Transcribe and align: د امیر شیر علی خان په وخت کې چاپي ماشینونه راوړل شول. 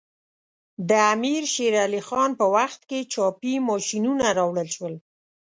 د 0.89 0.91
امیر 1.13 1.43
شیر 1.53 1.73
علی 1.85 2.01
خان 2.07 2.31
په 2.39 2.45
وخت 2.55 2.81
کې 2.89 2.99
چاپي 3.13 3.53
ماشینونه 3.69 4.25
راوړل 4.37 4.69
شول. 4.75 4.95